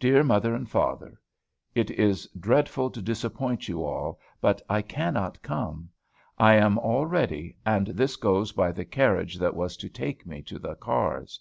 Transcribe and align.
DEAR 0.00 0.24
FATHER 0.24 0.54
AND 0.54 0.72
MOTHER, 0.72 1.20
It 1.74 1.90
is 1.90 2.26
dreadful 2.28 2.88
to 2.88 3.02
disappoint 3.02 3.68
you 3.68 3.84
all, 3.84 4.18
but 4.40 4.62
I 4.70 4.80
cannot 4.80 5.42
come. 5.42 5.90
I 6.38 6.54
am 6.54 6.78
all 6.78 7.04
ready, 7.04 7.58
and 7.66 7.88
this 7.88 8.16
goes 8.16 8.52
by 8.52 8.72
the 8.72 8.86
carriage 8.86 9.36
that 9.36 9.54
was 9.54 9.76
to 9.76 9.90
take 9.90 10.24
me 10.24 10.40
to 10.44 10.58
the 10.58 10.76
cars. 10.76 11.38